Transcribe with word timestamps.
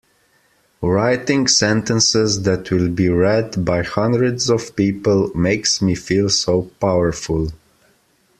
Writing 0.81 1.45
sentences 1.47 2.41
that 2.41 2.71
will 2.71 2.89
be 2.89 3.07
read 3.07 3.63
by 3.63 3.83
hundreds 3.83 4.49
of 4.49 4.75
people 4.75 5.31
makes 5.35 5.79
me 5.79 5.93
feel 5.93 6.27
so 6.27 6.71
powerful! 6.79 7.51